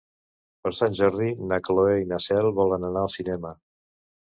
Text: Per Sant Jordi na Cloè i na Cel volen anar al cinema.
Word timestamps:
Per 0.67 0.71
Sant 0.77 0.95
Jordi 0.99 1.27
na 1.51 1.59
Cloè 1.69 1.93
i 2.05 2.09
na 2.15 2.21
Cel 2.29 2.51
volen 2.63 2.91
anar 2.91 3.07
al 3.07 3.15
cinema. 3.21 3.55